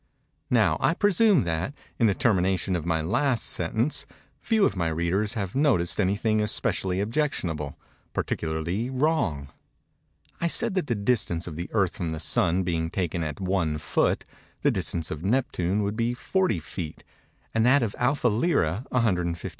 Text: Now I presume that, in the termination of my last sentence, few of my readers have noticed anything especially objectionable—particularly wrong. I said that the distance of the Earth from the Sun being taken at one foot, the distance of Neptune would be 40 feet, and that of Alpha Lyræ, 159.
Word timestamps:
Now 0.49 0.77
I 0.79 0.95
presume 0.95 1.43
that, 1.43 1.75
in 1.99 2.07
the 2.07 2.15
termination 2.15 2.75
of 2.75 2.87
my 2.87 3.01
last 3.01 3.45
sentence, 3.45 4.07
few 4.39 4.65
of 4.65 4.75
my 4.75 4.87
readers 4.87 5.35
have 5.35 5.53
noticed 5.53 5.99
anything 5.99 6.41
especially 6.41 6.99
objectionable—particularly 6.99 8.89
wrong. 8.89 9.49
I 10.39 10.47
said 10.47 10.73
that 10.73 10.87
the 10.87 10.95
distance 10.95 11.45
of 11.45 11.55
the 11.55 11.69
Earth 11.71 11.97
from 11.97 12.09
the 12.09 12.19
Sun 12.19 12.63
being 12.63 12.89
taken 12.89 13.21
at 13.23 13.39
one 13.39 13.77
foot, 13.77 14.25
the 14.63 14.71
distance 14.71 15.11
of 15.11 15.23
Neptune 15.23 15.83
would 15.83 15.95
be 15.95 16.15
40 16.15 16.59
feet, 16.59 17.03
and 17.53 17.63
that 17.67 17.83
of 17.83 17.95
Alpha 17.99 18.27
Lyræ, 18.27 18.83
159. 18.91 19.49